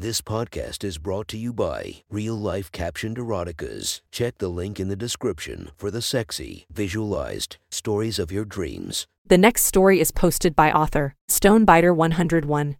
[0.00, 4.00] This podcast is brought to you by Real Life Captioned Eroticas.
[4.10, 9.06] Check the link in the description for the sexy, visualized stories of your dreams.
[9.26, 12.76] The next story is posted by author Stonebiter101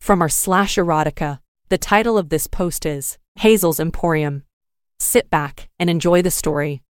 [0.00, 1.38] from our slash erotica.
[1.68, 4.42] The title of this post is Hazel's Emporium.
[4.98, 6.82] Sit back and enjoy the story.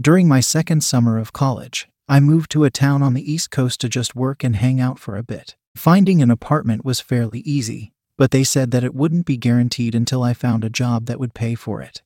[0.00, 3.82] During my second summer of college, I moved to a town on the East Coast
[3.82, 5.56] to just work and hang out for a bit.
[5.76, 10.22] Finding an apartment was fairly easy, but they said that it wouldn't be guaranteed until
[10.22, 12.02] I found a job that would pay for it.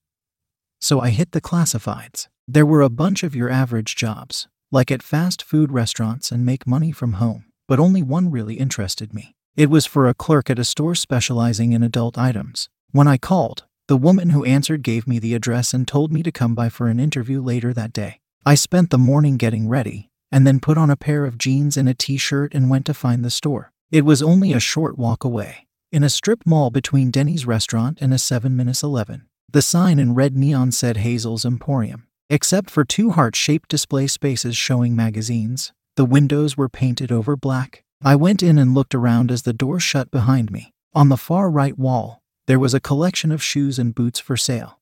[0.81, 2.29] So I hit the classifieds.
[2.47, 6.67] There were a bunch of your average jobs, like at fast food restaurants and make
[6.67, 9.35] money from home, but only one really interested me.
[9.57, 12.69] It was for a clerk at a store specializing in adult items.
[12.93, 16.31] When I called, the woman who answered gave me the address and told me to
[16.31, 18.21] come by for an interview later that day.
[18.47, 21.89] I spent the morning getting ready, and then put on a pair of jeans and
[21.89, 23.73] a t shirt and went to find the store.
[23.91, 28.13] It was only a short walk away, in a strip mall between Denny's restaurant and
[28.13, 29.27] a 7 minutes 11.
[29.51, 32.07] The sign in red neon said Hazel's Emporium.
[32.29, 37.83] Except for two heart shaped display spaces showing magazines, the windows were painted over black.
[38.03, 40.73] I went in and looked around as the door shut behind me.
[40.95, 44.79] On the far right wall, there was a collection of shoes and boots for sale,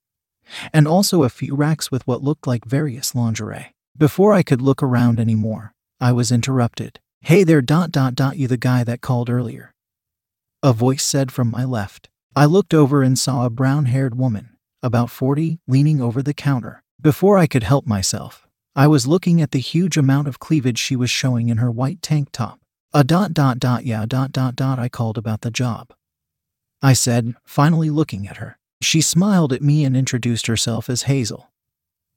[0.72, 3.74] and also a few racks with what looked like various lingerie.
[3.96, 6.98] Before I could look around anymore, I was interrupted.
[7.20, 9.72] Hey there, dot dot dot, you the guy that called earlier.
[10.62, 12.08] A voice said from my left.
[12.34, 16.82] I looked over and saw a brown haired woman, about 40, leaning over the counter.
[17.00, 20.96] Before I could help myself, I was looking at the huge amount of cleavage she
[20.96, 22.60] was showing in her white tank top.
[22.92, 25.92] A dot dot dot, yeah, dot dot dot, I called about the job.
[26.82, 28.58] I said, finally looking at her.
[28.80, 31.50] She smiled at me and introduced herself as Hazel,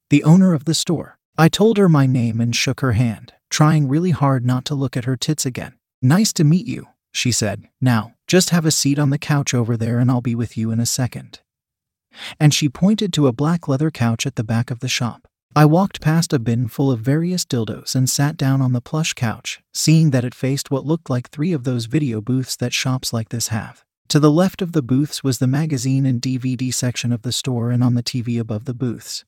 [0.10, 1.17] the owner of the store.
[1.38, 4.98] I told her my name and shook her hand, trying really hard not to look
[4.98, 5.76] at her tits again.
[6.02, 7.67] Nice to meet you, she said.
[7.80, 10.70] Now, just have a seat on the couch over there and I'll be with you
[10.70, 11.40] in a second.
[12.40, 15.28] And she pointed to a black leather couch at the back of the shop.
[15.56, 19.14] I walked past a bin full of various dildos and sat down on the plush
[19.14, 23.12] couch, seeing that it faced what looked like three of those video booths that shops
[23.12, 23.84] like this have.
[24.10, 27.72] To the left of the booths was the magazine and DVD section of the store,
[27.72, 29.26] and on the TV above the booths.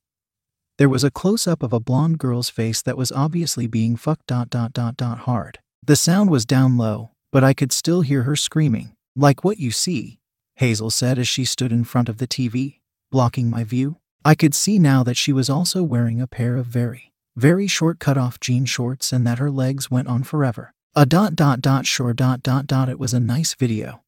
[0.78, 4.28] There was a close up of a blonde girl's face that was obviously being fucked
[4.28, 5.58] dot dot dot dot hard.
[5.84, 8.94] The sound was down low, but I could still hear her screaming.
[9.16, 10.20] Like what you see,
[10.56, 13.98] Hazel said as she stood in front of the TV, blocking my view.
[14.24, 18.00] I could see now that she was also wearing a pair of very, very short
[18.00, 20.74] cut off jean shorts and that her legs went on forever.
[20.96, 24.04] A dot dot dot sure dot dot dot it was a nice video.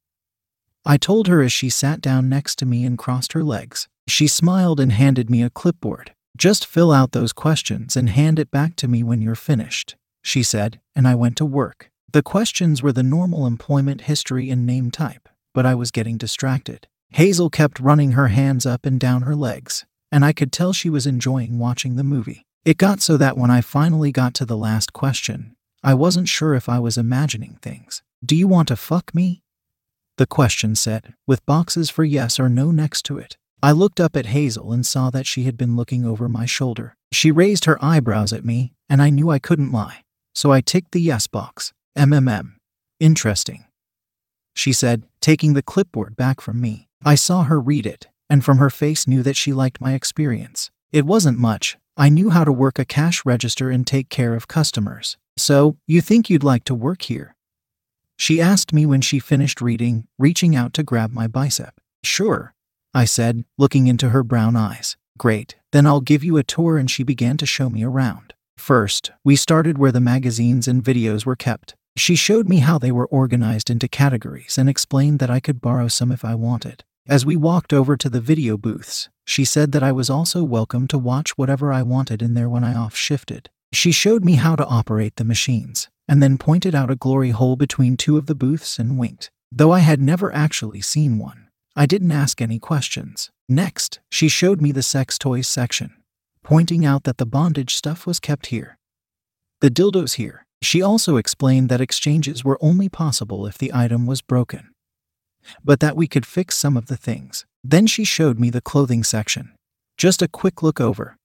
[0.84, 3.88] I told her as she sat down next to me and crossed her legs.
[4.06, 6.12] She smiled and handed me a clipboard.
[6.36, 10.42] Just fill out those questions and hand it back to me when you're finished, she
[10.42, 11.90] said, and I went to work.
[12.14, 16.86] The questions were the normal employment history and name type, but I was getting distracted.
[17.10, 20.88] Hazel kept running her hands up and down her legs, and I could tell she
[20.88, 22.46] was enjoying watching the movie.
[22.64, 26.54] It got so that when I finally got to the last question, I wasn't sure
[26.54, 28.04] if I was imagining things.
[28.24, 29.42] Do you want to fuck me?
[30.16, 33.36] The question said, with boxes for yes or no next to it.
[33.60, 36.94] I looked up at Hazel and saw that she had been looking over my shoulder.
[37.10, 40.04] She raised her eyebrows at me, and I knew I couldn't lie.
[40.32, 41.72] So I ticked the yes box.
[41.96, 42.54] MMM.
[42.98, 43.66] Interesting.
[44.52, 46.88] She said, taking the clipboard back from me.
[47.04, 50.70] I saw her read it, and from her face knew that she liked my experience.
[50.90, 51.76] It wasn't much.
[51.96, 55.16] I knew how to work a cash register and take care of customers.
[55.36, 57.36] So, you think you'd like to work here?
[58.16, 61.80] She asked me when she finished reading, reaching out to grab my bicep.
[62.02, 62.54] Sure,
[62.92, 64.96] I said, looking into her brown eyes.
[65.16, 68.34] Great, then I'll give you a tour, and she began to show me around.
[68.56, 71.74] First, we started where the magazines and videos were kept.
[71.96, 75.88] She showed me how they were organized into categories and explained that I could borrow
[75.88, 76.82] some if I wanted.
[77.06, 80.88] As we walked over to the video booths, she said that I was also welcome
[80.88, 83.48] to watch whatever I wanted in there when I off shifted.
[83.72, 87.56] She showed me how to operate the machines, and then pointed out a glory hole
[87.56, 89.30] between two of the booths and winked.
[89.52, 93.30] Though I had never actually seen one, I didn't ask any questions.
[93.48, 95.94] Next, she showed me the sex toys section,
[96.42, 98.78] pointing out that the bondage stuff was kept here.
[99.60, 100.43] The dildos here.
[100.64, 104.70] She also explained that exchanges were only possible if the item was broken,
[105.62, 107.44] but that we could fix some of the things.
[107.62, 109.52] Then she showed me the clothing section,
[109.98, 111.16] just a quick look over,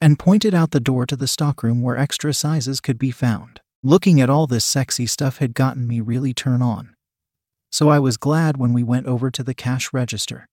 [0.00, 3.60] and pointed out the door to the stockroom where extra sizes could be found.
[3.84, 6.96] Looking at all this sexy stuff had gotten me really turned on.
[7.70, 10.46] So I was glad when we went over to the cash register.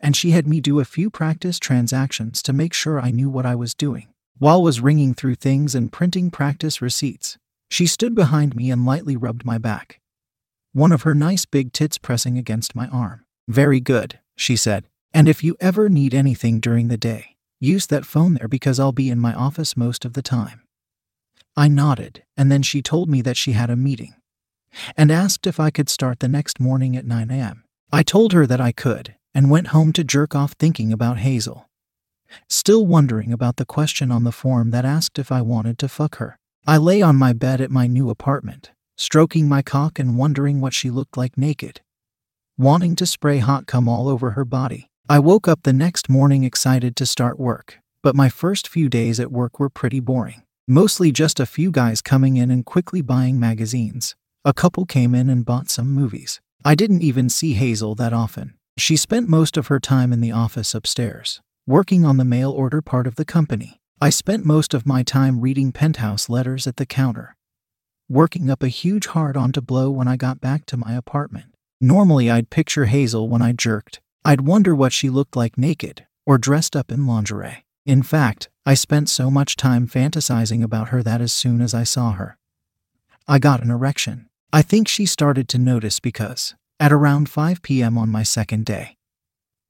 [0.00, 3.44] And she had me do a few practice transactions to make sure I knew what
[3.44, 4.08] I was doing.
[4.38, 7.36] While was ringing through things and printing practice receipts,
[7.72, 9.98] she stood behind me and lightly rubbed my back.
[10.74, 13.24] One of her nice big tits pressing against my arm.
[13.48, 14.84] Very good, she said.
[15.14, 18.92] And if you ever need anything during the day, use that phone there because I'll
[18.92, 20.60] be in my office most of the time.
[21.56, 24.16] I nodded, and then she told me that she had a meeting
[24.94, 27.64] and asked if I could start the next morning at 9 a.m.
[27.90, 31.70] I told her that I could and went home to jerk off thinking about Hazel.
[32.50, 36.16] Still wondering about the question on the form that asked if I wanted to fuck
[36.16, 36.38] her.
[36.64, 40.72] I lay on my bed at my new apartment, stroking my cock and wondering what
[40.72, 41.80] she looked like naked.
[42.56, 44.88] Wanting to spray hot cum all over her body.
[45.08, 49.18] I woke up the next morning excited to start work, but my first few days
[49.18, 50.44] at work were pretty boring.
[50.68, 54.14] Mostly just a few guys coming in and quickly buying magazines.
[54.44, 56.40] A couple came in and bought some movies.
[56.64, 58.54] I didn't even see Hazel that often.
[58.78, 62.80] She spent most of her time in the office upstairs, working on the mail order
[62.80, 63.80] part of the company.
[64.02, 67.36] I spent most of my time reading penthouse letters at the counter,
[68.08, 71.54] working up a huge hard on to blow when I got back to my apartment.
[71.80, 74.00] Normally, I'd picture Hazel when I jerked.
[74.24, 77.64] I'd wonder what she looked like naked or dressed up in lingerie.
[77.86, 81.84] In fact, I spent so much time fantasizing about her that as soon as I
[81.84, 82.36] saw her,
[83.28, 84.28] I got an erection.
[84.52, 87.96] I think she started to notice because, at around 5 p.m.
[87.96, 88.96] on my second day,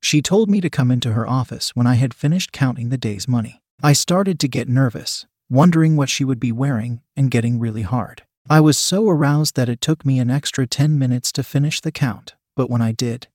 [0.01, 3.29] she told me to come into her office when I had finished counting the day's
[3.29, 3.62] money.
[3.85, 8.23] I started to get nervous, wondering what she would be wearing and getting really hard.
[8.49, 11.91] I was so aroused that it took me an extra 10 minutes to finish the
[11.91, 13.27] count, but when I did,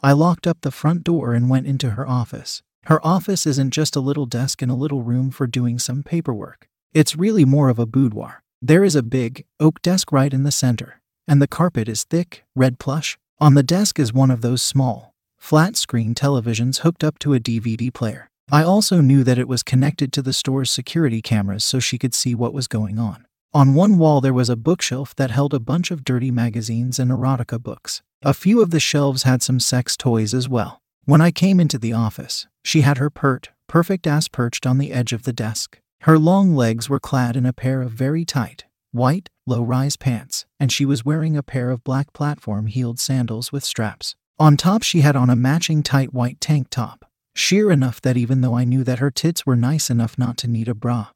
[0.00, 2.62] I locked up the front door and went into her office.
[2.84, 6.68] Her office isn't just a little desk and a little room for doing some paperwork.
[6.92, 8.44] It's really more of a boudoir.
[8.62, 12.44] There is a big, oak desk right in the center, and the carpet is thick,
[12.54, 13.18] red plush.
[13.40, 17.40] On the desk is one of those small, flat screen televisions hooked up to a
[17.40, 18.30] DVD player.
[18.50, 22.14] I also knew that it was connected to the store's security cameras so she could
[22.14, 23.26] see what was going on.
[23.54, 27.10] On one wall, there was a bookshelf that held a bunch of dirty magazines and
[27.10, 28.02] erotica books.
[28.22, 30.80] A few of the shelves had some sex toys as well.
[31.04, 34.92] When I came into the office, she had her pert, perfect ass perched on the
[34.92, 35.78] edge of the desk.
[36.00, 40.46] Her long legs were clad in a pair of very tight, white, low rise pants,
[40.58, 44.16] and she was wearing a pair of black platform heeled sandals with straps.
[44.38, 48.40] On top, she had on a matching tight white tank top, sheer enough that even
[48.40, 51.08] though I knew that her tits were nice enough not to need a bra,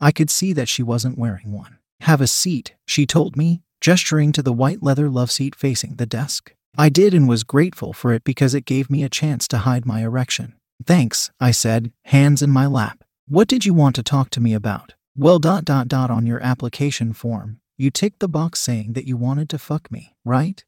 [0.00, 1.78] I could see that she wasn't wearing one.
[2.02, 6.06] Have a seat, she told me, gesturing to the white leather love seat facing the
[6.06, 6.54] desk.
[6.76, 9.86] I did and was grateful for it because it gave me a chance to hide
[9.86, 10.54] my erection.
[10.86, 13.04] Thanks, I said, hands in my lap.
[13.28, 14.94] What did you want to talk to me about?
[15.16, 19.16] Well, dot dot dot on your application form, you ticked the box saying that you
[19.16, 20.64] wanted to fuck me, right?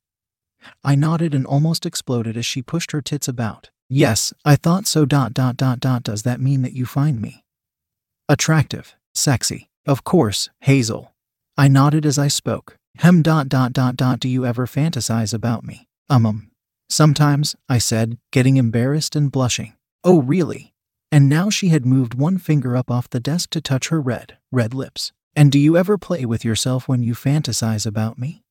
[0.83, 3.71] I nodded and almost exploded as she pushed her tits about.
[3.89, 5.05] Yes, I thought so.
[5.05, 6.03] Dot dot dot dot.
[6.03, 7.45] Does that mean that you find me
[8.29, 9.69] attractive, sexy?
[9.87, 11.13] Of course, Hazel.
[11.57, 12.79] I nodded as I spoke.
[12.99, 13.23] Hem.
[13.23, 14.21] Dot dot dot dot.
[14.21, 15.89] Do you ever fantasize about me?
[16.09, 16.51] Um, um.
[16.89, 19.75] Sometimes, I said, getting embarrassed and blushing.
[20.05, 20.75] Oh, really?
[21.11, 24.37] And now she had moved one finger up off the desk to touch her red,
[24.53, 25.13] red lips.
[25.35, 28.43] And do you ever play with yourself when you fantasize about me?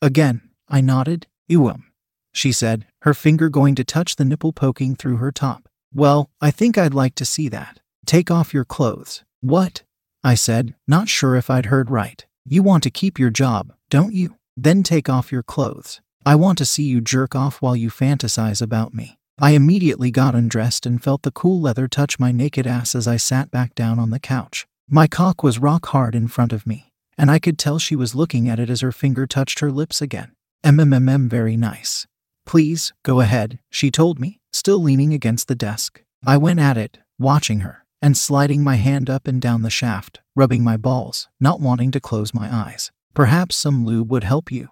[0.00, 1.26] Again, I nodded.
[1.50, 1.84] Ewum,
[2.32, 5.68] she said, her finger going to touch the nipple poking through her top.
[5.92, 7.80] Well, I think I'd like to see that.
[8.06, 9.24] Take off your clothes.
[9.40, 9.82] What?
[10.22, 12.24] I said, not sure if I'd heard right.
[12.44, 14.36] You want to keep your job, don't you?
[14.56, 16.00] Then take off your clothes.
[16.26, 19.18] I want to see you jerk off while you fantasize about me.
[19.38, 23.16] I immediately got undressed and felt the cool leather touch my naked ass as I
[23.16, 24.66] sat back down on the couch.
[24.86, 28.14] My cock was rock hard in front of me, and I could tell she was
[28.14, 30.32] looking at it as her finger touched her lips again.
[30.62, 32.06] MMMM, very nice.
[32.50, 36.02] Please, go ahead, she told me, still leaning against the desk.
[36.26, 40.20] I went at it, watching her, and sliding my hand up and down the shaft,
[40.34, 42.90] rubbing my balls, not wanting to close my eyes.
[43.14, 44.70] Perhaps some lube would help you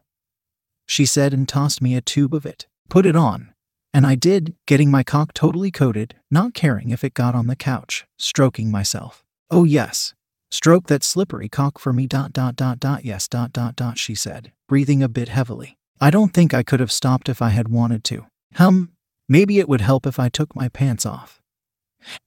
[0.88, 2.66] she said and tossed me a tube of it.
[2.88, 3.52] Put it on.
[3.92, 7.56] And I did, getting my cock totally coated, not caring if it got on the
[7.56, 9.22] couch, stroking myself.
[9.50, 10.14] Oh, yes.
[10.50, 12.06] Stroke that slippery cock for me.
[12.06, 15.77] Dot, dot, dot, dot, yes, dot, dot, dot, she said, breathing a bit heavily.
[16.00, 18.26] I don't think I could have stopped if I had wanted to.
[18.54, 18.92] Hum,
[19.28, 21.40] maybe it would help if I took my pants off.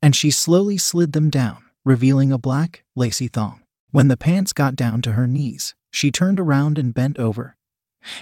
[0.01, 3.63] And she slowly slid them down, revealing a black, lacy thong.
[3.91, 7.55] When the pants got down to her knees, she turned around and bent over,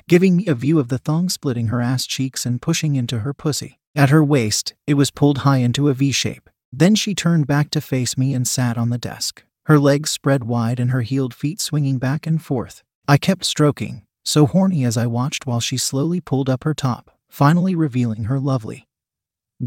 [0.07, 3.33] giving me a view of the thong splitting her ass cheeks and pushing into her
[3.33, 3.79] pussy.
[3.95, 6.49] At her waist, it was pulled high into a V shape.
[6.71, 10.43] Then she turned back to face me and sat on the desk, her legs spread
[10.43, 12.83] wide and her heeled feet swinging back and forth.
[13.07, 17.09] I kept stroking, so horny as I watched while she slowly pulled up her top,
[17.29, 18.85] finally revealing her lovely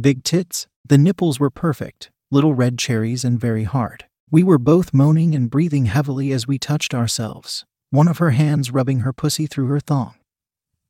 [0.01, 0.67] big tits.
[0.85, 4.05] The nipples were perfect, little red cherries and very hard.
[4.31, 8.71] We were both moaning and breathing heavily as we touched ourselves, one of her hands
[8.71, 10.15] rubbing her pussy through her thong.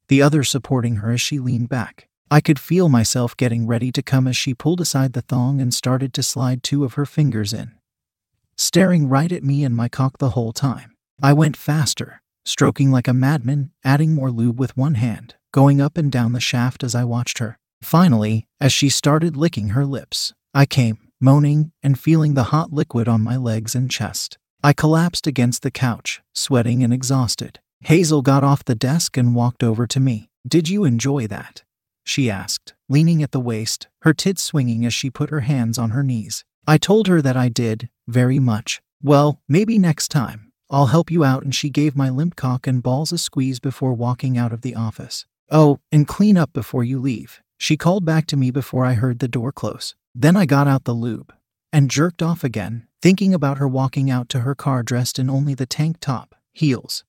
[0.08, 2.06] the other supporting her as she leaned back.
[2.30, 5.72] I could feel myself getting ready to come as she pulled aside the thong and
[5.72, 7.72] started to slide two of her fingers in.
[8.56, 10.94] Staring right at me and my cock the whole time.
[11.22, 15.96] I went faster, stroking like a madman, adding more lube with one hand, going up
[15.96, 17.58] and down the shaft as I watched her.
[17.82, 23.08] Finally, as she started licking her lips, I came, moaning and feeling the hot liquid
[23.08, 24.38] on my legs and chest.
[24.62, 27.58] I collapsed against the couch, sweating and exhausted.
[27.80, 30.30] Hazel got off the desk and walked over to me.
[30.46, 31.64] Did you enjoy that?
[32.04, 35.90] She asked, leaning at the waist, her tits swinging as she put her hands on
[35.90, 36.44] her knees.
[36.66, 38.80] I told her that I did, very much.
[39.02, 40.51] Well, maybe next time.
[40.72, 43.92] I'll help you out, and she gave my limp cock and balls a squeeze before
[43.92, 45.26] walking out of the office.
[45.50, 47.42] Oh, and clean up before you leave.
[47.58, 49.94] She called back to me before I heard the door close.
[50.14, 51.32] Then I got out the lube
[51.74, 55.54] and jerked off again, thinking about her walking out to her car dressed in only
[55.54, 57.04] the tank top, heels,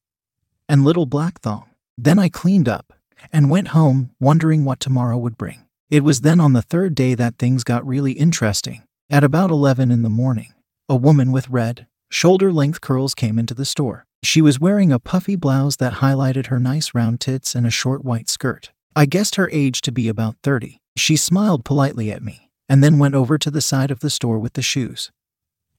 [0.67, 1.69] and little black thong.
[1.97, 2.91] Then I cleaned up
[3.31, 5.63] and went home, wondering what tomorrow would bring.
[5.89, 8.83] It was then on the third day that things got really interesting.
[9.09, 10.53] At about 11 in the morning,
[10.89, 14.05] a woman with red, shoulder length curls came into the store.
[14.21, 18.05] She was wearing a puffy blouse that highlighted her nice round tits and a short
[18.05, 18.71] white skirt.
[18.95, 20.79] I guessed her age to be about 30.
[20.95, 24.37] She smiled politely at me and then went over to the side of the store
[24.37, 25.11] with the shoes,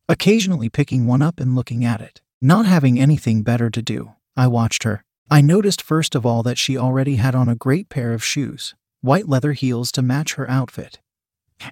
[0.08, 2.20] occasionally picking one up and looking at it.
[2.42, 5.04] Not having anything better to do, I watched her.
[5.30, 8.74] I noticed first of all that she already had on a great pair of shoes,
[9.00, 10.98] white leather heels to match her outfit,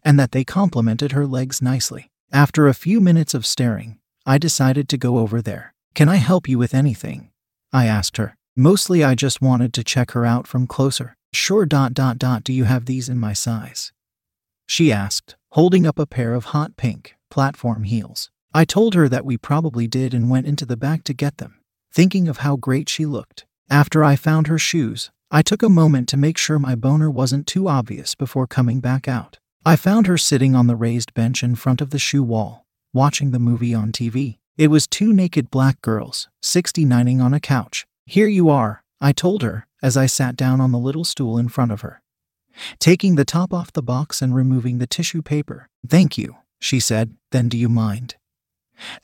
[0.04, 2.10] and that they complemented her legs nicely.
[2.32, 5.74] After a few minutes of staring, I decided to go over there.
[5.94, 7.30] Can I help you with anything?
[7.72, 8.36] I asked her.
[8.56, 11.16] Mostly I just wanted to check her out from closer.
[11.32, 13.92] Sure dot dot dot do you have these in my size?
[14.66, 18.30] She asked, holding up a pair of hot pink platform heels.
[18.54, 21.60] I told her that we probably did and went into the back to get them,
[21.92, 23.46] thinking of how great she looked.
[23.70, 27.46] After I found her shoes, I took a moment to make sure my boner wasn't
[27.46, 29.38] too obvious before coming back out.
[29.64, 32.61] I found her sitting on the raised bench in front of the shoe wall,
[32.92, 34.38] watching the movie on TV.
[34.58, 37.86] It was two naked black girls, 69ing on a couch.
[38.04, 41.48] Here you are, I told her as I sat down on the little stool in
[41.48, 42.02] front of her.
[42.78, 45.68] Taking the top off the box and removing the tissue paper.
[45.86, 48.16] Thank you, she said, then do you mind?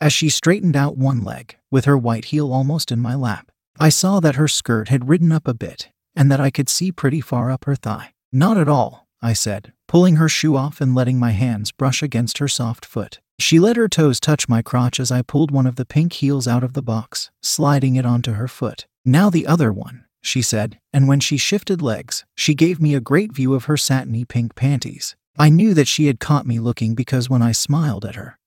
[0.00, 3.88] As she straightened out one leg, with her white heel almost in my lap, I
[3.88, 7.21] saw that her skirt had ridden up a bit and that I could see pretty
[7.21, 8.12] far up her thigh.
[8.33, 12.38] Not at all, I said, pulling her shoe off and letting my hands brush against
[12.38, 13.21] her soft foot.
[13.38, 16.49] She let her toes touch my crotch as I pulled one of the pink heels
[16.49, 18.87] out of the box, sliding it onto her foot.
[19.04, 23.00] Now the other one, she said, and when she shifted legs, she gave me a
[23.00, 25.16] great view of her satiny pink panties.
[25.38, 28.38] I knew that she had caught me looking because when I smiled at her,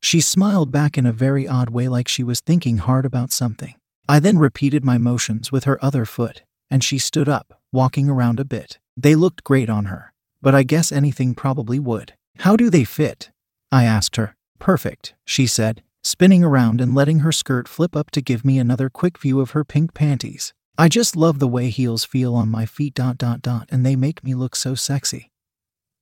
[0.00, 3.74] she smiled back in a very odd way like she was thinking hard about something.
[4.08, 8.40] I then repeated my motions with her other foot, and she stood up, walking around
[8.40, 8.78] a bit.
[8.96, 12.14] They looked great on her, but I guess anything probably would.
[12.38, 13.30] How do they fit?
[13.72, 14.36] I asked her.
[14.58, 18.88] Perfect, she said, spinning around and letting her skirt flip up to give me another
[18.90, 20.52] quick view of her pink panties.
[20.78, 23.96] I just love the way heels feel on my feet dot dot dot and they
[23.96, 25.30] make me look so sexy.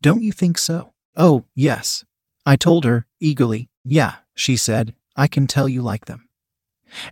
[0.02, 0.92] Don't you think so?
[1.16, 2.04] Oh, yes.
[2.44, 3.68] I told her, eagerly.
[3.84, 6.28] Yeah, she said, I can tell you like them.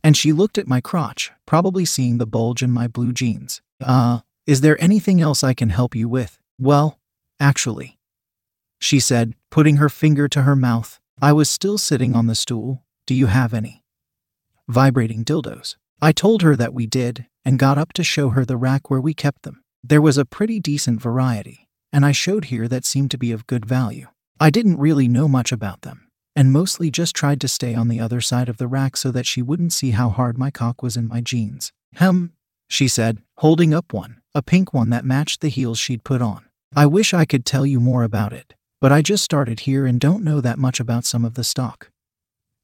[0.02, 3.60] And she looked at my crotch, probably seeing the bulge in my blue jeans.
[3.80, 6.38] Uh, is there anything else I can help you with?
[6.58, 6.98] Well,
[7.38, 7.98] actually,
[8.80, 11.00] she said, putting her finger to her mouth.
[11.20, 12.84] I was still sitting on the stool.
[13.06, 13.82] Do you have any?
[14.68, 15.76] Vibrating dildos.
[16.00, 19.00] I told her that we did, and got up to show her the rack where
[19.00, 19.62] we kept them.
[19.82, 23.46] There was a pretty decent variety, and I showed here that seemed to be of
[23.46, 24.08] good value.
[24.38, 27.98] I didn't really know much about them, and mostly just tried to stay on the
[27.98, 30.96] other side of the rack so that she wouldn't see how hard my cock was
[30.96, 31.72] in my jeans.
[31.94, 32.32] Hem,
[32.68, 36.44] she said, holding up one, a pink one that matched the heels she'd put on.
[36.76, 40.00] I wish I could tell you more about it, but I just started here and
[40.00, 41.90] don't know that much about some of the stock.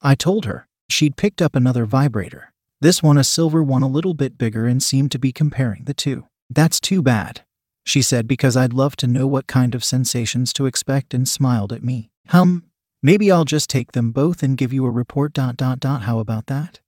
[0.03, 0.67] I told her.
[0.91, 2.53] She'd picked up another vibrator.
[2.81, 5.95] This one, a silver one, a little bit bigger, and seemed to be comparing the
[5.95, 6.27] two.
[6.51, 7.43] That's too bad,
[7.85, 11.73] she said, because I'd love to know what kind of sensations to expect and smiled
[11.73, 12.11] at me.
[12.29, 12.65] Hum,
[13.03, 15.33] maybe I'll just take them both and give you a report.
[15.33, 16.03] Dot dot dot.
[16.03, 16.81] How about that?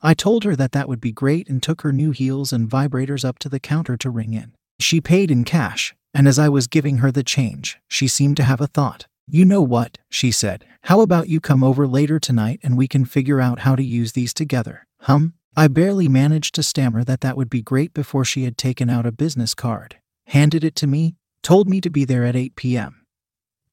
[0.00, 3.24] I told her that that would be great and took her new heels and vibrators
[3.24, 4.52] up to the counter to ring in.
[4.78, 8.44] She paid in cash, and as I was giving her the change, she seemed to
[8.44, 9.06] have a thought.
[9.28, 10.64] You know what, she said.
[10.82, 14.12] How about you come over later tonight and we can figure out how to use
[14.12, 14.86] these together?
[15.02, 15.34] Hum?
[15.56, 19.06] I barely managed to stammer that that would be great before she had taken out
[19.06, 19.96] a business card,
[20.28, 23.04] handed it to me, told me to be there at 8 p.m.,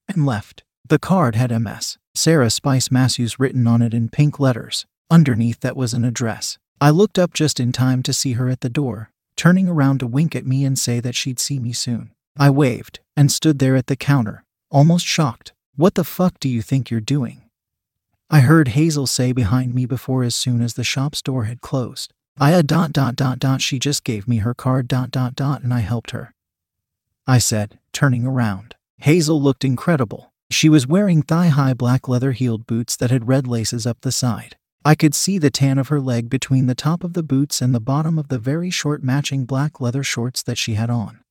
[0.08, 0.64] and left.
[0.88, 4.86] The card had MS, Sarah Spice Matthews written on it in pink letters.
[5.10, 6.58] Underneath that was an address.
[6.82, 10.08] I looked up just in time to see her at the door, turning around to
[10.08, 12.12] wink at me and say that she'd see me soon.
[12.38, 15.54] I waved and stood there at the counter, almost shocked.
[15.76, 17.44] What the fuck do you think you're doing?
[18.30, 22.14] I heard Hazel say behind me before as soon as the shop's door had closed.
[22.38, 25.64] I a dot dot dot dot she just gave me her card dot dot dot
[25.64, 26.34] and I helped her.
[27.26, 28.76] I said, turning around.
[28.98, 30.34] Hazel looked incredible.
[30.52, 34.12] She was wearing thigh high black leather heeled boots that had red laces up the
[34.12, 34.58] side.
[34.84, 37.74] I could see the tan of her leg between the top of the boots and
[37.74, 41.22] the bottom of the very short matching black leather shorts that she had on.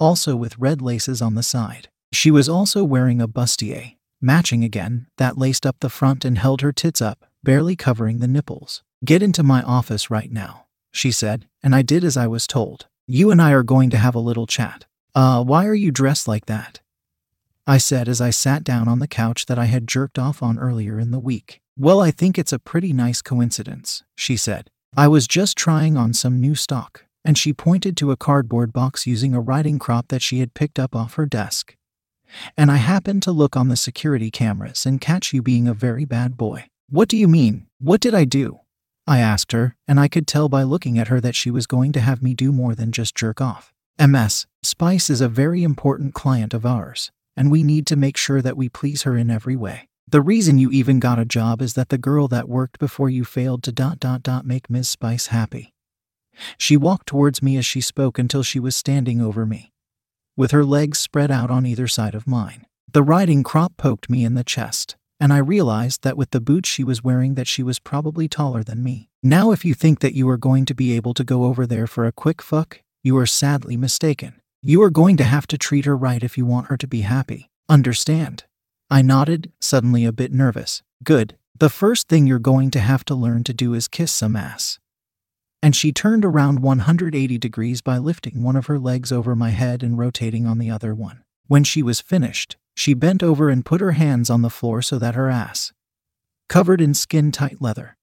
[0.00, 1.88] Also with red laces on the side.
[2.12, 6.60] She was also wearing a bustier, matching again, that laced up the front and held
[6.60, 8.82] her tits up, barely covering the nipples.
[9.04, 12.86] Get into my office right now, she said, and I did as I was told.
[13.06, 14.86] You and I are going to have a little chat.
[15.14, 16.80] Uh, why are you dressed like that?
[17.66, 20.58] I said as I sat down on the couch that I had jerked off on
[20.58, 21.60] earlier in the week.
[21.76, 24.70] Well, I think it's a pretty nice coincidence, she said.
[24.96, 29.06] I was just trying on some new stock, and she pointed to a cardboard box
[29.06, 31.76] using a riding crop that she had picked up off her desk.
[32.56, 36.04] And I happened to look on the security cameras and catch you being a very
[36.04, 36.66] bad boy.
[36.90, 37.66] What do you mean?
[37.78, 38.60] What did I do?
[39.06, 41.92] I asked her, and I could tell by looking at her that she was going
[41.92, 43.72] to have me do more than just jerk off.
[43.98, 48.42] MS, Spice is a very important client of ours, and we need to make sure
[48.42, 49.88] that we please her in every way.
[50.10, 53.24] The reason you even got a job is that the girl that worked before you
[53.24, 54.88] failed to dot dot dot make Ms.
[54.88, 55.74] Spice happy.
[56.56, 59.72] She walked towards me as she spoke until she was standing over me,
[60.36, 62.66] with her legs spread out on either side of mine.
[62.90, 66.68] The riding crop poked me in the chest, and I realized that with the boots
[66.68, 69.08] she was wearing that she was probably taller than me.
[69.22, 71.86] Now if you think that you are going to be able to go over there
[71.86, 74.40] for a quick fuck, you are sadly mistaken.
[74.62, 77.02] You are going to have to treat her right if you want her to be
[77.02, 77.50] happy.
[77.68, 78.44] Understand?
[78.90, 80.82] I nodded, suddenly a bit nervous.
[81.04, 81.36] Good.
[81.58, 84.78] The first thing you're going to have to learn to do is kiss some ass.
[85.62, 89.82] And she turned around 180 degrees by lifting one of her legs over my head
[89.82, 91.24] and rotating on the other one.
[91.46, 94.98] When she was finished, she bent over and put her hands on the floor so
[94.98, 95.72] that her ass,
[96.48, 97.96] covered in skin tight leather,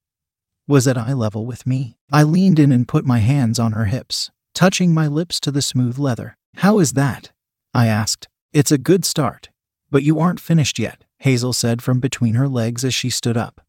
[0.68, 1.98] was at eye level with me.
[2.12, 5.62] I leaned in and put my hands on her hips, touching my lips to the
[5.62, 6.38] smooth leather.
[6.58, 7.32] How is that?
[7.74, 8.28] I asked.
[8.52, 9.50] It's a good start.
[9.92, 13.62] But you aren't finished yet, Hazel said from between her legs as she stood up,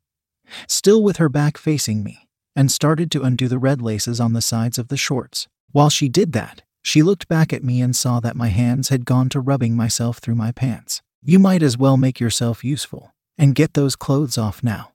[0.67, 2.26] still with her back facing me,
[2.57, 5.47] and started to undo the red laces on the sides of the shorts.
[5.71, 9.05] While she did that, she looked back at me and saw that my hands had
[9.05, 11.03] gone to rubbing myself through my pants.
[11.23, 14.93] You might as well make yourself useful and get those clothes off now,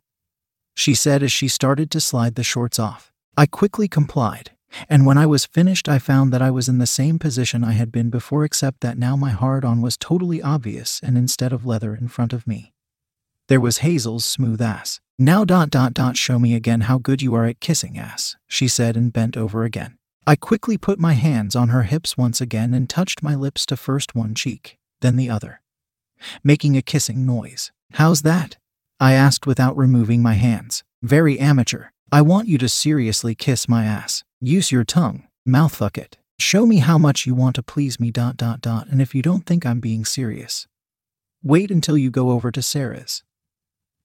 [0.73, 3.11] she said as she started to slide the shorts off.
[3.37, 4.51] I quickly complied,
[4.89, 7.73] and when I was finished, I found that I was in the same position I
[7.73, 11.65] had been before, except that now my hard on was totally obvious and instead of
[11.65, 12.73] leather in front of me.
[13.47, 15.01] There was Hazel's smooth ass.
[15.21, 18.67] Now, dot, dot, dot, show me again how good you are at kissing ass, she
[18.67, 19.99] said and bent over again.
[20.25, 23.77] I quickly put my hands on her hips once again and touched my lips to
[23.77, 25.61] first one cheek, then the other,
[26.43, 27.71] making a kissing noise.
[27.91, 28.57] How's that?
[28.99, 30.83] I asked without removing my hands.
[31.03, 31.89] Very amateur.
[32.11, 34.23] I want you to seriously kiss my ass.
[34.39, 35.27] Use your tongue.
[35.47, 36.17] Mouthfuck it.
[36.39, 38.09] Show me how much you want to please me.
[38.09, 38.87] Dot dot dot.
[38.87, 40.65] And if you don't think I'm being serious,
[41.43, 43.21] wait until you go over to Sarah's.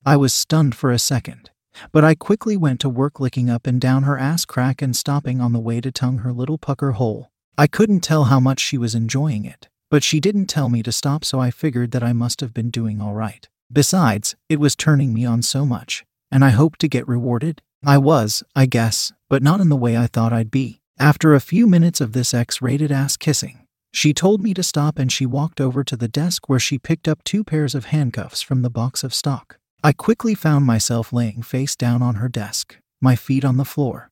[0.06, 1.50] I was stunned for a second.
[1.90, 5.40] But I quickly went to work licking up and down her ass crack and stopping
[5.40, 7.32] on the way to tongue her little pucker hole.
[7.58, 10.92] I couldn't tell how much she was enjoying it, but she didn't tell me to
[10.92, 13.48] stop, so I figured that I must have been doing all right.
[13.72, 17.60] Besides, it was turning me on so much, and I hoped to get rewarded.
[17.84, 20.80] I was, I guess, but not in the way I thought I'd be.
[21.00, 25.00] After a few minutes of this X rated ass kissing, she told me to stop
[25.00, 28.40] and she walked over to the desk where she picked up two pairs of handcuffs
[28.40, 29.58] from the box of stock.
[29.86, 34.10] I quickly found myself laying face down on her desk, my feet on the floor,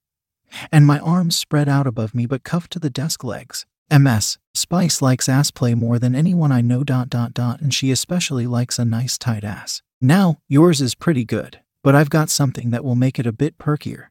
[0.70, 3.66] and my arms spread out above me but cuffed to the desk legs.
[3.90, 6.84] MS, Spice likes ass play more than anyone I know.
[6.84, 9.82] Dot dot dot, and she especially likes a nice tight ass.
[10.00, 13.58] Now, yours is pretty good, but I've got something that will make it a bit
[13.58, 14.10] perkier.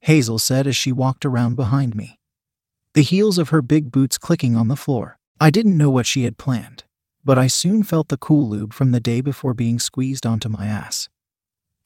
[0.00, 2.18] Hazel said as she walked around behind me,
[2.92, 5.18] the heels of her big boots clicking on the floor.
[5.40, 6.84] I didn't know what she had planned,
[7.24, 10.66] but I soon felt the cool lube from the day before being squeezed onto my
[10.66, 11.08] ass.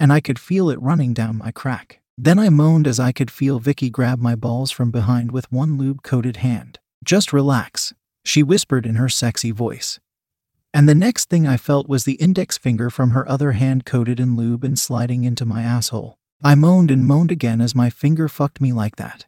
[0.01, 2.01] And I could feel it running down my crack.
[2.18, 5.77] Then I moaned as I could feel Vicky grab my balls from behind with one
[5.77, 6.79] lube coated hand.
[7.05, 7.92] Just relax,
[8.25, 10.01] she whispered in her sexy voice.
[10.72, 14.18] And the next thing I felt was the index finger from her other hand coated
[14.18, 16.18] in lube and sliding into my asshole.
[16.42, 19.27] I moaned and moaned again as my finger fucked me like that.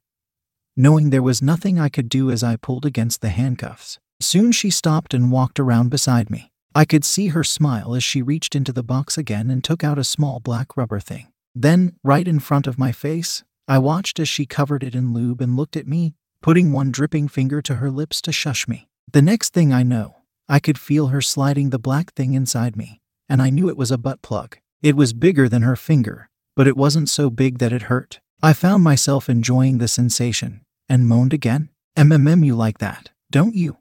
[0.76, 3.98] Knowing there was nothing I could do as I pulled against the handcuffs.
[4.20, 6.50] Soon she stopped and walked around beside me.
[6.74, 9.98] I could see her smile as she reached into the box again and took out
[9.98, 11.28] a small black rubber thing.
[11.54, 15.40] Then, right in front of my face, I watched as she covered it in lube
[15.40, 18.88] and looked at me, putting one dripping finger to her lips to shush me.
[19.12, 20.16] The next thing I know,
[20.48, 23.90] I could feel her sliding the black thing inside me, and I knew it was
[23.90, 24.58] a butt plug.
[24.82, 28.20] It was bigger than her finger, but it wasn't so big that it hurt.
[28.42, 31.70] I found myself enjoying the sensation and moaned again.
[31.96, 33.78] MMM, you like that, don't you?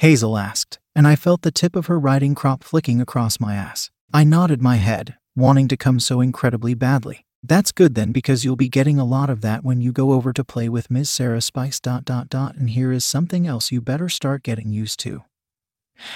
[0.00, 3.90] Hazel asked, and I felt the tip of her riding crop flicking across my ass.
[4.14, 7.26] I nodded my head, wanting to come so incredibly badly.
[7.42, 10.32] That's good then because you'll be getting a lot of that when you go over
[10.32, 11.10] to play with Ms.
[11.10, 14.98] Sarah Spice dot dot dot and here is something else you better start getting used
[15.00, 15.24] to.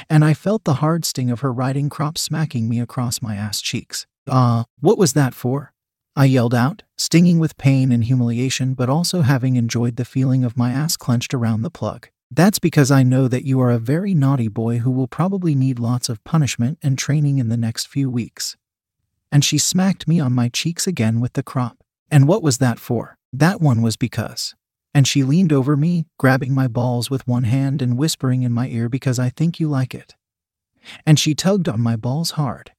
[0.08, 3.60] And I felt the hard sting of her riding crop smacking me across my ass
[3.60, 4.06] cheeks.
[4.26, 5.74] Ah, uh, what was that for?
[6.16, 10.56] I yelled out, stinging with pain and humiliation, but also having enjoyed the feeling of
[10.56, 12.08] my ass clenched around the plug.
[12.36, 15.78] That's because I know that you are a very naughty boy who will probably need
[15.78, 18.56] lots of punishment and training in the next few weeks.
[19.30, 21.78] And she smacked me on my cheeks again with the crop.
[22.10, 23.16] And what was that for?
[23.32, 24.56] That one was because.
[24.92, 28.66] And she leaned over me, grabbing my balls with one hand and whispering in my
[28.66, 30.16] ear because I think you like it.
[31.06, 32.72] And she tugged on my balls hard.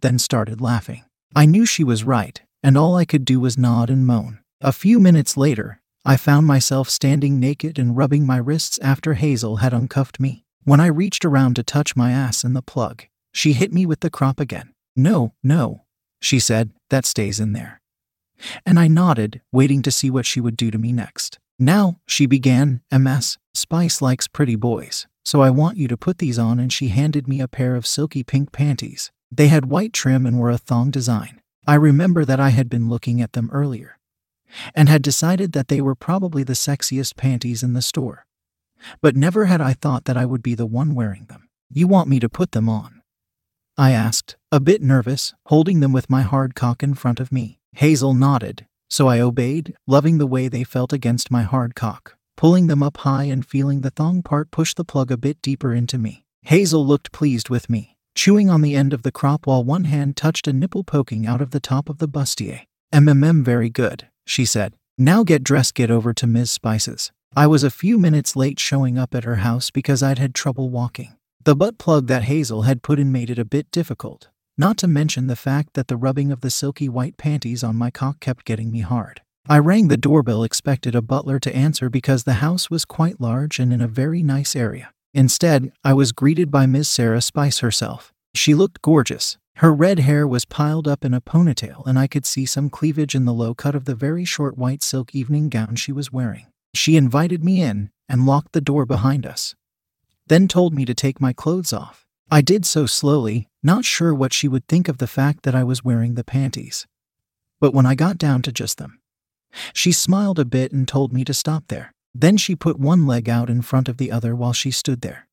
[0.00, 1.02] Then started laughing.
[1.34, 4.38] I knew she was right, and all I could do was nod and moan.
[4.60, 9.56] A few minutes later, I found myself standing naked and rubbing my wrists after Hazel
[9.56, 10.44] had uncuffed me.
[10.62, 13.98] When I reached around to touch my ass in the plug, she hit me with
[13.98, 14.72] the crop again.
[14.94, 15.82] No, no,
[16.20, 17.80] she said, that stays in there.
[18.64, 21.40] And I nodded, waiting to see what she would do to me next.
[21.58, 26.38] Now, she began, MS, Spice likes pretty boys, so I want you to put these
[26.38, 26.60] on.
[26.60, 29.10] And she handed me a pair of silky pink panties.
[29.32, 31.40] They had white trim and were a thong design.
[31.66, 33.96] I remember that I had been looking at them earlier
[34.74, 38.26] and had decided that they were probably the sexiest panties in the store.
[39.00, 41.48] But never had I thought that I would be the one wearing them.
[41.70, 43.02] You want me to put them on?
[43.78, 47.58] I asked, a bit nervous, holding them with my hard cock in front of me.
[47.74, 52.68] Hazel nodded, so I obeyed, loving the way they felt against my hard cock, pulling
[52.68, 55.98] them up high and feeling the thong part push the plug a bit deeper into
[55.98, 56.24] me.
[56.42, 60.16] Hazel looked pleased with me, chewing on the end of the crop while one hand
[60.16, 62.62] touched a nipple poking out of the top of the bustier.
[62.94, 64.74] MMM very good, she said.
[64.98, 66.50] Now get dressed, get over to Ms.
[66.50, 67.12] Spice's.
[67.34, 70.68] I was a few minutes late showing up at her house because I'd had trouble
[70.68, 71.16] walking.
[71.44, 74.88] The butt plug that Hazel had put in made it a bit difficult, not to
[74.88, 78.44] mention the fact that the rubbing of the silky white panties on my cock kept
[78.44, 79.20] getting me hard.
[79.48, 83.60] I rang the doorbell, expected a butler to answer because the house was quite large
[83.60, 84.90] and in a very nice area.
[85.14, 88.12] Instead, I was greeted by Miss Sarah Spice herself.
[88.34, 89.38] She looked gorgeous.
[89.60, 93.14] Her red hair was piled up in a ponytail, and I could see some cleavage
[93.14, 96.46] in the low cut of the very short white silk evening gown she was wearing.
[96.74, 99.54] She invited me in and locked the door behind us,
[100.26, 102.06] then told me to take my clothes off.
[102.30, 105.64] I did so slowly, not sure what she would think of the fact that I
[105.64, 106.86] was wearing the panties.
[107.58, 109.00] But when I got down to just them,
[109.72, 111.94] she smiled a bit and told me to stop there.
[112.14, 115.25] Then she put one leg out in front of the other while she stood there,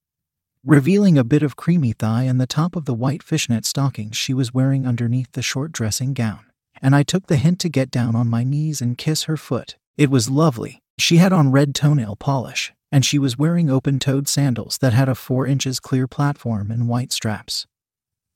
[0.65, 4.33] revealing a bit of creamy thigh and the top of the white fishnet stockings she
[4.33, 6.39] was wearing underneath the short dressing gown.
[6.81, 9.75] And I took the hint to get down on my knees and kiss her foot.
[9.97, 10.79] It was lovely.
[10.97, 15.09] She had on red toenail polish, and she was wearing open toed sandals that had
[15.09, 17.65] a 4 inches clear platform and white straps.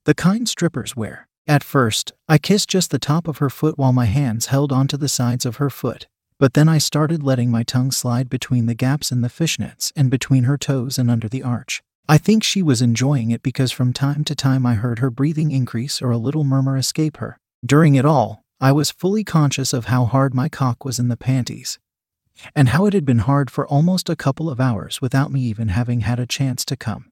[0.04, 1.30] The kind strippers wear.
[1.48, 4.98] At first, I kissed just the top of her foot while my hands held onto
[4.98, 6.08] the sides of her foot,
[6.40, 10.12] but then I started letting my tongue slide between the gaps in the fishnets and
[10.12, 11.82] between her toes and under the arch.
[12.10, 15.52] I think she was enjoying it because from time to time I heard her breathing
[15.52, 17.38] increase or a little murmur escape her.
[17.66, 21.18] During it all, I was fully conscious of how hard my cock was in the
[21.18, 21.80] panties,
[22.56, 25.68] and how it had been hard for almost a couple of hours without me even
[25.68, 27.12] having had a chance to come.